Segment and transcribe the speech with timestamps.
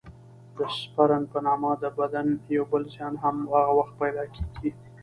[0.57, 3.13] د سپرن په نامه د بند یو بل زیان
[3.53, 4.69] هغه وخت پیدا کېږي.